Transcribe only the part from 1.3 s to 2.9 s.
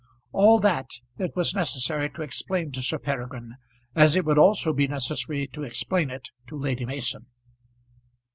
was necessary to explain to